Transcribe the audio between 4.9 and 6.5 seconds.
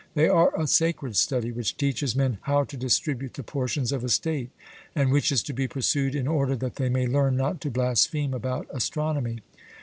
and which is to be pursued in